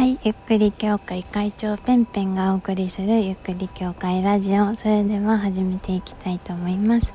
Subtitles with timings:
[0.00, 4.74] はいゆっくり協会会長ペンペンがお送りするゆっくり協会ラジオ。
[4.74, 7.12] それでは始めていきたいと思います。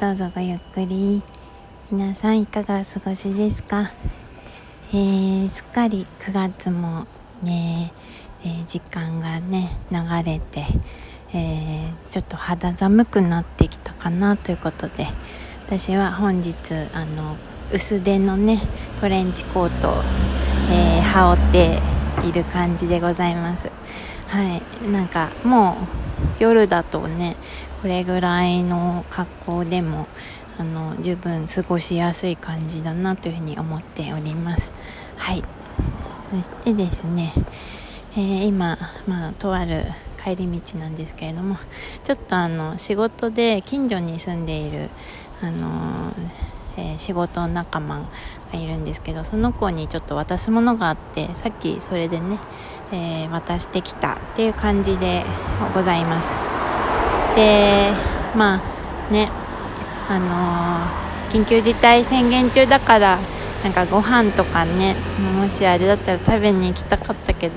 [0.00, 1.22] どうぞごゆっくり。
[1.92, 3.92] 皆さんいかがお過ごしですか？
[4.92, 7.06] えー、すっかり9月も
[7.44, 7.92] ね、
[8.44, 10.64] えー、時間がね流れて、
[11.32, 15.06] えー、ちょっと肌寒くなってきたかなということで
[15.64, 16.56] 私は本日
[16.92, 17.36] あの
[17.72, 18.60] 薄手のね
[19.00, 19.92] トレンチコートを、
[20.72, 21.95] え、羽織って
[22.28, 23.70] いる感じでございます。
[24.28, 24.90] はい。
[24.90, 25.76] なんかも
[26.38, 27.36] う夜だとね
[27.82, 30.06] これぐらいの格好でも
[30.58, 34.72] あの十分過ごしやすい感じだなというふうに思っております。
[35.16, 35.44] はい。
[36.30, 37.32] そしてですね、
[38.16, 39.82] えー、今、まあ、とある
[40.22, 41.56] 帰り道なんですけれども
[42.02, 44.90] ちょっとあの仕事で近所に住んでいる
[45.40, 46.12] あの
[46.76, 48.00] え、仕事仲間
[48.52, 52.38] がいるんですけどその子にちょっと渡すものがあってさっきそれでね、
[52.92, 55.24] えー、渡してきたっていう感じで
[55.74, 56.32] ございます。
[57.34, 57.90] で
[58.36, 58.60] ま
[59.08, 59.30] あね
[60.08, 63.18] あのー、緊急事態宣言中だから
[63.64, 64.94] なんかご飯とかね
[65.40, 67.54] もしあれだったら食べに行きたかったけど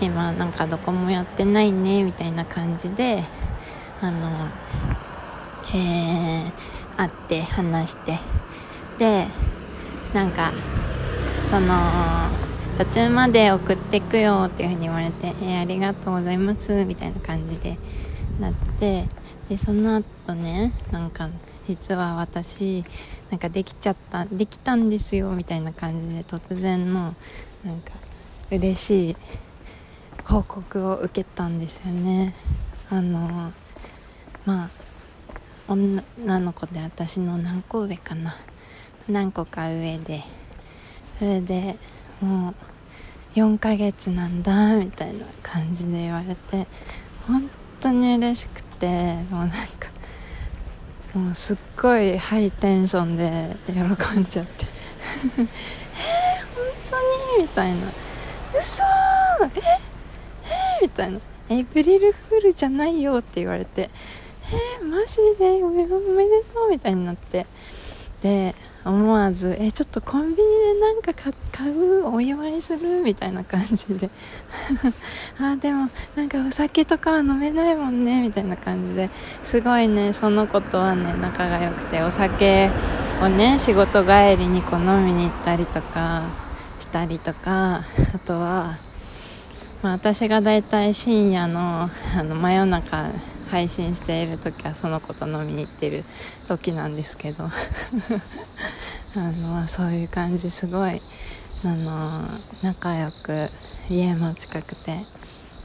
[0.00, 3.24] 今なんかどこもやってないねみたいな感じで
[4.00, 4.28] あの
[5.72, 6.52] へー
[6.96, 8.18] 会って話して
[8.98, 9.26] で
[10.12, 10.52] なんか
[11.50, 11.68] その
[12.78, 17.78] 途中まで送ってくよっていう風に言われて「えー、ありがとうございます」みたいな感じで
[18.40, 19.08] なって
[19.48, 21.28] でその後ねなんか
[21.66, 22.84] 実は私
[23.30, 27.14] なんかできちゃったできたんですよみたいな感じで突然の
[27.64, 27.92] なんか
[28.50, 29.16] 嬉しい
[30.24, 32.34] 報告を受けたんですよね。
[32.90, 33.52] あの
[34.44, 34.68] まあ
[35.68, 36.02] 女
[36.38, 38.36] の子で私の何個上かな。
[39.08, 40.22] 何個か上で。
[41.18, 41.76] それで
[42.20, 46.66] もう4ヶ月なんだみたいな感じで言われて
[47.26, 47.50] 本
[47.80, 48.86] 当に嬉しくて
[49.30, 49.88] もうなんか
[51.14, 54.66] もうすっごいハイテンションで喜んじゃって。
[55.24, 55.46] えー、
[56.54, 57.88] 本当にみたいな。
[58.56, 58.82] 嘘
[59.44, 59.60] え
[60.80, 61.18] えー、みたいな。
[61.50, 63.90] エイプリルフールじゃないよって言われて
[64.80, 65.90] えー、マジでおめで
[66.52, 67.46] とうみたいになって。
[68.22, 68.54] で
[68.88, 71.12] 思わずえちょっとコンビニでなんか
[71.52, 74.08] 買うお祝いするみたいな感じで。
[75.38, 79.10] あでもなんかお酒とかは飲めないもんねみたいな感じで。
[79.44, 82.00] すごいねその子とはね仲が良くて。
[82.00, 82.70] お酒
[83.22, 86.22] をね仕事帰りにこう飲みに行ったりとか
[86.80, 87.84] したりとか。
[88.14, 88.78] あとは、
[89.82, 93.10] まあ、私が大体深夜のあの真夜中
[93.50, 96.04] 配信している時はその子と飲みに行ってる
[96.48, 97.48] 時なんですけど。
[99.16, 101.00] あのそういう感じすごい
[101.64, 102.28] あの
[102.62, 103.48] 仲良く
[103.88, 105.06] 家も近くて、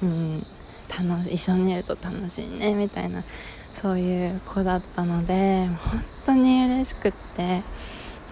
[0.00, 0.46] うん、
[0.88, 3.24] 楽し一緒にいると楽しいねみたいな
[3.80, 7.62] そういう子だったので本当に嬉しくって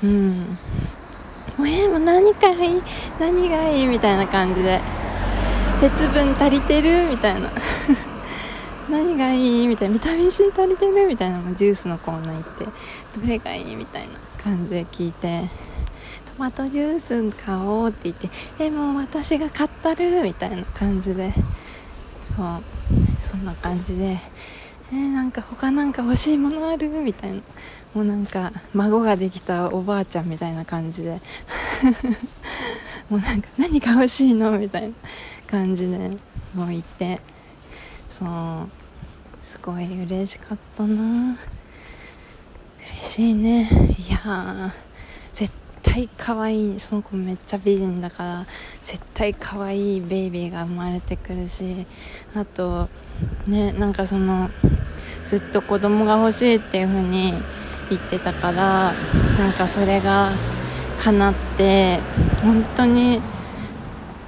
[0.02, 0.58] うん。
[1.58, 2.82] もうえー、もう何がいい
[3.18, 4.80] 何がいいみたいな感じで
[5.80, 7.50] 鉄分足りてるみたいな。
[8.90, 9.66] 何がいい？
[9.66, 11.06] みたいなビタミン C 足りてる？
[11.06, 12.64] みたいなのジュースのコーナー行って
[13.20, 13.76] どれがいい？
[13.76, 15.48] みたいな感じで聞いて
[16.36, 20.22] トマトジュース買おうって言ってえもう私が買ったる？
[20.22, 21.32] みたいな感じで
[22.36, 22.62] そう
[23.30, 24.18] そんな感じで
[24.92, 26.88] えー、なんか他なんか欲しいものある？
[26.88, 27.40] みたいな。
[27.94, 31.20] もうなんか孫ができたおばあちゃんみたいな感じで。
[33.10, 34.56] もうなんか何が欲しいの？
[34.58, 34.94] みたいな
[35.48, 35.98] 感じで
[36.54, 37.20] もう言って
[38.16, 38.79] そう。
[39.62, 41.38] ごい嬉しかったな。
[43.03, 43.69] 嬉しいね。
[43.98, 44.72] いや
[45.34, 46.81] 絶対可愛い。
[46.81, 48.47] その子めっちゃ美人だから
[48.84, 51.87] 絶対可愛いベイビーが生まれてくるし
[52.34, 52.88] あと
[53.47, 54.50] ねなんかその
[55.26, 57.32] ずっと子供が欲しいっていう風に
[57.88, 58.92] 言ってたから
[59.38, 60.31] なんかそれが
[60.98, 61.98] 叶って
[62.42, 63.21] 本当に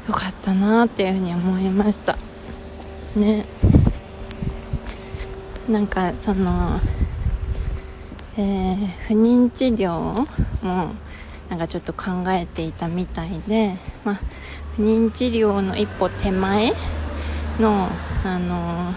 [0.09, 2.17] 良かったなっていう風に思いました。
[3.17, 3.45] ね。
[5.69, 6.81] なんかその、
[8.37, 10.27] えー、不妊治療
[10.63, 10.95] も
[11.49, 14.21] なんかちょっと考えていたみたいで、まあ、
[14.77, 16.73] 不妊治療の一歩手前
[17.61, 17.89] の、
[18.25, 18.93] あの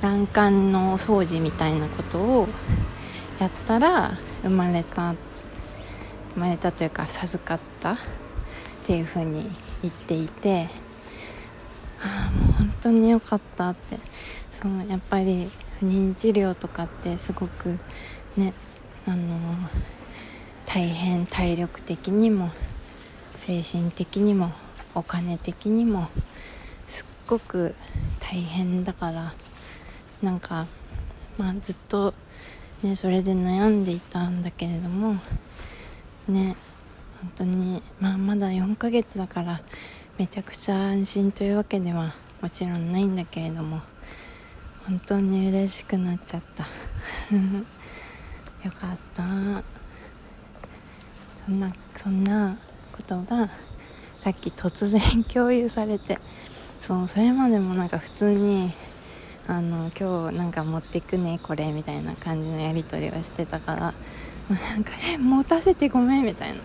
[0.00, 2.48] 卵管の掃除みたいなことを
[3.38, 5.14] やったら生まれた
[6.34, 7.96] 生まれたというか授かったっ
[8.86, 9.50] ていうふうに
[9.82, 10.68] 言っていて、
[11.98, 13.98] はあ、もう本当に良かったって。
[14.52, 17.78] そうやっぱり不妊治療とかってすごく
[18.36, 18.52] ね
[19.06, 19.38] あの
[20.66, 22.50] 大変体力的にも
[23.36, 24.52] 精神的にも
[24.94, 26.08] お金的にも
[26.86, 27.74] すっごく
[28.20, 29.32] 大変だから
[30.22, 30.66] なんか
[31.38, 32.12] まあずっと
[32.82, 35.16] ねそれで悩んでいたんだけれども
[36.28, 36.56] ね
[37.22, 39.60] 本当にまあまだ4ヶ月だから
[40.18, 43.80] めちゃくちゃ安心というわけではもちろんないんだけれども
[44.86, 46.64] 本当に嬉しくなっちゃった。
[48.64, 49.22] よかった。
[51.46, 52.56] そんなそんな
[52.92, 53.48] ことが
[54.20, 56.18] さっき突然共有されて
[56.80, 58.72] そうそれまでもなんか普通に
[59.48, 63.94] あの今日なんか持ってくねこれみたいな感じのやり取りをしてたから
[64.54, 66.56] なんか「え持たせてごめん」みたいな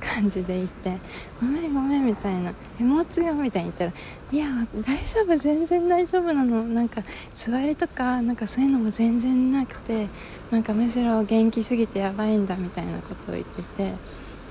[0.00, 0.96] 感じで言って
[1.40, 4.02] 「ごめんごめん」みたいな「え持つよ」みたいに言ったら
[4.32, 4.46] 「いや
[4.86, 6.62] 大丈夫全然大丈夫なの。
[6.64, 7.02] なんか
[7.36, 10.06] 座りとかなんかそういうのも全然なくて
[10.50, 13.94] なんかむしろ元気すぎてやばいんだ」みたいなことを言ってて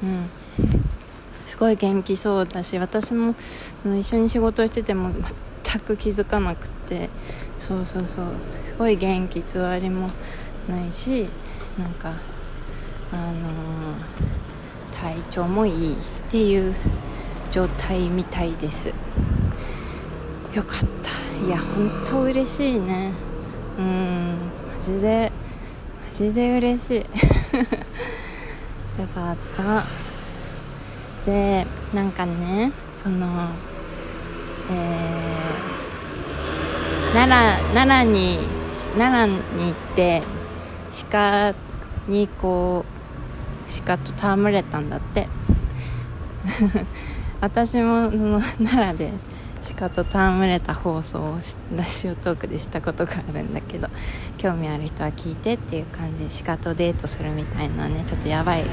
[0.03, 0.29] うん。
[1.45, 3.35] すごい元気そうだし私も
[3.99, 5.11] 一緒に仕事してても
[5.65, 7.09] 全く気づかなくて
[7.59, 8.25] そうそうそう。
[8.67, 10.09] すごい元気つわりも
[10.67, 11.27] ないし
[11.77, 12.13] なんか
[13.11, 13.31] あの、
[15.01, 15.95] 体調もいいっ
[16.29, 16.75] ていう
[17.51, 18.87] 状態みたいです。
[18.87, 18.93] よ
[20.63, 21.11] かった。
[21.45, 23.11] いや本当嬉しいね。
[23.79, 24.37] うん
[24.77, 25.31] マジで
[26.11, 26.99] マジで嬉しい。
[26.99, 27.05] よ
[29.13, 29.83] かった。
[31.25, 32.71] でなんかね
[33.01, 33.49] その
[34.69, 38.39] えー、奈良奈良に
[38.97, 40.21] 奈良に行って
[41.09, 41.53] 鹿
[42.07, 42.91] にこう
[43.85, 45.27] 鹿と戯れたんだって。
[47.41, 49.12] 私もその奈良で
[49.77, 51.38] 鹿と戯れた放送を
[51.75, 53.88] ラジオトークでしたことがあるんだけど
[54.38, 58.63] 興味ある人は聞いてっていう感じで鹿とデートするみたいなねちょっとやばい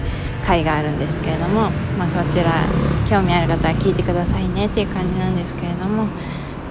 [0.45, 2.53] 回があるんですけれども、まあ、そちら
[3.09, 6.05] 興味ある方は聞いてくださいねっていう感じなんですけれども、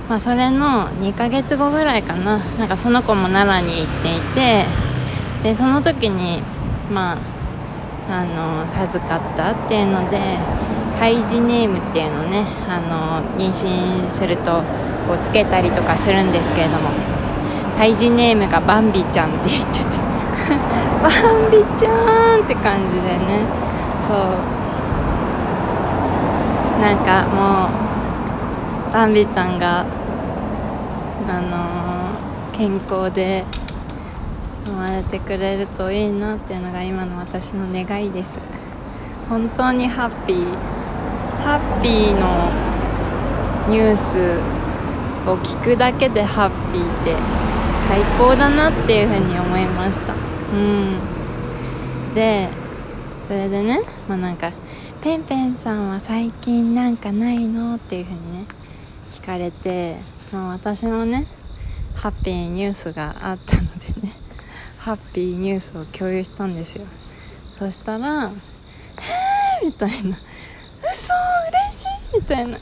[0.10, 2.38] まあ、それの2ヶ月後ぐらいかな。
[2.38, 4.20] なんかその子も奈良に行ってい
[5.44, 6.42] てでその時に
[6.92, 7.37] まあ
[8.10, 10.18] あの授かったっていうので
[11.00, 14.64] 胎児ネームっていうのねあの妊娠すると
[15.08, 16.90] こうつけたりとかするんですけれども
[17.78, 19.86] 胎児ネームがバンビちゃんって言ってて
[21.04, 23.46] バンビちゃんって感じでね
[24.08, 24.58] そう。
[26.82, 27.68] なんかも
[28.90, 29.84] うバンビちゃんが
[31.28, 31.58] あの
[32.54, 33.44] 健康で
[34.68, 38.40] 生まれてくれるといいなっていうのが今の私の願いです。
[39.30, 40.58] 本当にハッピー。
[41.44, 42.68] ハッピーの
[43.70, 44.40] ニュース
[45.30, 47.16] を聞くだけでハッピーって
[47.88, 50.14] 最高だなっていうふうに思いました。
[50.14, 51.00] うん。
[52.14, 52.50] で
[53.28, 54.52] それでねまあなんか
[55.02, 58.46] 「ペンペンさんは最近なんかないの?」っていうふうにね
[59.12, 59.98] 聞かれて、
[60.34, 61.28] まあ、私もね
[61.96, 64.17] ハッピーニュースがあったのでね。
[64.88, 66.86] ハッピーニュースを共有したんですよ
[67.60, 68.32] そしたら「へ
[69.62, 70.18] え!」みたいな
[70.80, 71.14] 「嘘
[71.74, 71.84] 嬉し
[72.16, 72.58] い!」みたいな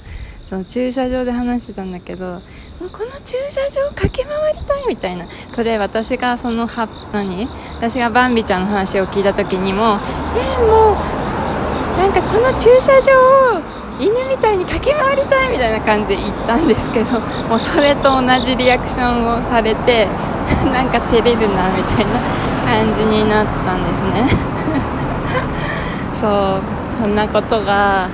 [0.48, 7.48] その駐車場で話してたんだけどもうこの駐車場駆け回りたいみたいなそれ私がそのは何？
[7.78, 10.00] 私がバンビちゃんの話を聞いた時にも
[10.36, 10.96] えー、もう
[12.00, 20.08] なんかこの駐車場を犬みたいに駆け回りたいみたいな感じで言ったんですけど もうそれと同じリアクションをされて
[20.74, 22.20] なんか照れるなみたいな
[22.66, 24.56] 感じになったんですね。
[26.20, 26.62] そう
[27.02, 28.08] そんなことが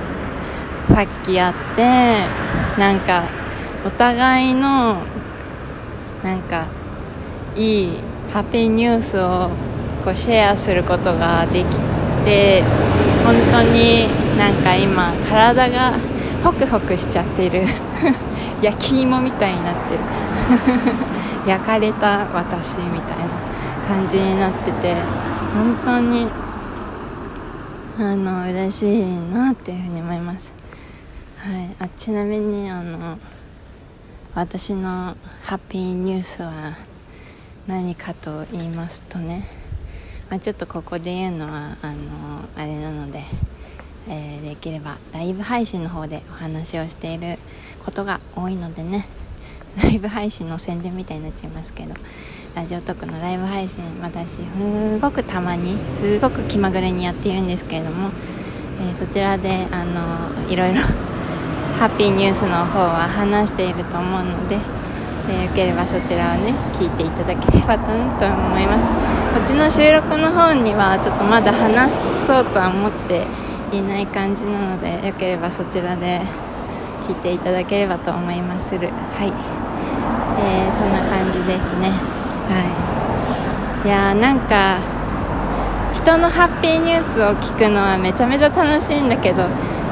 [0.94, 2.16] さっきあって
[2.76, 3.22] なんか
[3.86, 4.96] お互いの
[6.22, 6.64] なんか
[7.56, 7.98] いい
[8.32, 9.50] ハッピーニュースを
[10.04, 11.80] こうシェアすることができ
[12.24, 12.62] て
[13.24, 14.06] 本当に
[14.38, 15.92] なんか今体が
[16.42, 17.62] ホクホクしちゃってる。
[18.62, 20.00] 焼き芋みたいになってる。
[21.46, 23.52] 焼かれた私みたいな
[23.86, 24.94] 感じになってて
[25.52, 26.28] 本当に
[27.98, 30.52] あの嬉しいなっていうふうに思います、
[31.38, 33.18] はい、あちなみにあの
[34.34, 36.76] 私のハッピーニュースは
[37.66, 39.46] 何かと言いますとね、
[40.30, 43.22] まあ、ちょっとここで言うのはあのあれなので、
[44.08, 47.38] えー、できればライブ配信の方でお話をしている
[47.84, 49.06] ことが多いのでね。
[49.80, 51.94] ライブ配信の宣伝みたいになっちゃいますけど
[52.54, 58.10] ラジオトークのライブ配信私すごくたまにすごく気まぐれにやっているんですけれども、
[58.80, 60.80] えー、そちらであのいろいろ
[61.80, 64.58] ハッピーニュースの方は話していると思うので、
[65.28, 69.12] えー、よければそちらをね聞いていただければと思います。
[69.34, 71.92] こっちの収録の方にはちょっとまだ話
[72.26, 73.26] そうとは思って
[73.72, 76.20] いない感じなのでよければそちらで
[77.08, 78.88] 聞いていただければと思いまする。
[78.88, 79.32] はい、
[80.38, 81.90] えー、そんな感じですね。
[82.48, 83.88] はい。
[83.88, 84.78] いやーなんか
[85.94, 89.44] 人のハッピーニュースを聞くのはめちゃめちゃ楽しいんだけど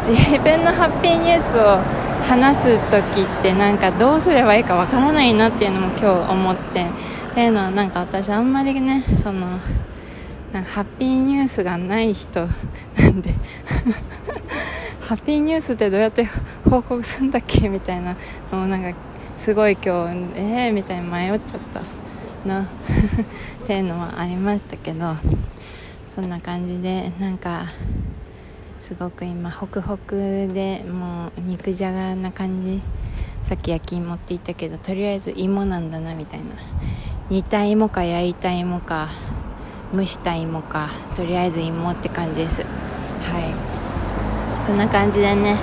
[0.07, 6.87] 自分のハッピーニュースを話す時ってなんかどうすればいいかわからないなっていうのも今日思って。
[7.31, 9.61] っていうのはなんか私あんまりねその
[10.53, 12.49] なんかハッピーニュースがない人
[12.99, 13.33] なんで。
[15.03, 16.25] ハッピーニュースってどうやって
[16.69, 18.17] 報告するんだっけみたいな
[18.53, 18.97] のをなんか
[19.39, 21.83] すごい今日えーみたいに迷っちゃった
[22.49, 22.63] な。
[23.65, 25.17] っていうのはありましたけど。
[26.15, 27.67] そんな感じでなんか
[28.91, 32.81] すごく今ホクホクでもう肉じゃがな感じ。
[33.45, 36.47] さっき焼き芋って言ったけどとりあえず芋なんだなみたいな。
[37.29, 39.09] 煮た芋か焼いた芋か
[39.95, 42.63] 蒸した芋かとりあえず芋って感じです。
[42.63, 42.69] はい。
[44.67, 45.57] そんな感じでね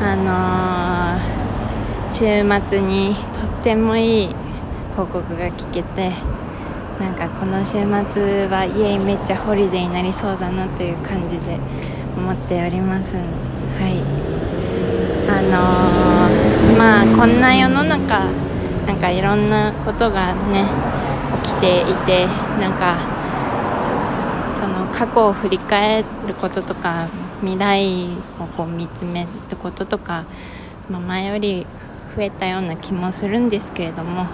[0.00, 4.34] あのー、週末にとってもいい
[4.96, 6.12] 報告が聞けて
[6.98, 7.82] なんかこの週末
[8.46, 11.58] は家めっちゃホリデーになりそうだなという感じで
[12.16, 13.14] 思っております。
[13.14, 13.20] は
[13.88, 14.02] い。
[15.28, 18.26] あのー、まあこんな世の中
[18.86, 20.66] なんかいろんなことがね
[21.42, 22.26] 起きていて
[22.60, 22.98] なんか
[24.60, 27.08] その過去を振り返ることとか
[27.40, 28.06] 未来
[28.40, 30.24] をこう見つめることとか、
[30.90, 31.66] まあ、前より
[32.16, 34.26] 増えたような気もするんですけれども、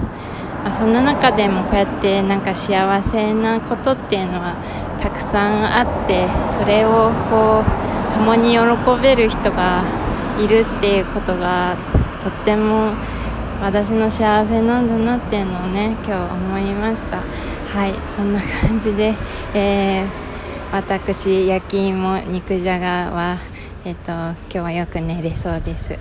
[0.65, 4.55] まあ、そんな中でもこうやってなんか幸せなことっていうのは
[5.01, 6.27] たくさんあって
[6.59, 9.83] それをこう共に喜べる人が
[10.39, 11.77] いるっていうことが
[12.23, 12.93] とっても
[13.63, 17.19] 私の幸せなんだなっていうのをね今日思いました。
[17.71, 19.15] はいそんな感じで、
[19.55, 20.07] えー、
[20.75, 23.39] 私焼き芋肉じゃがは
[23.85, 25.97] えっ、と今日はよく寝れそうです。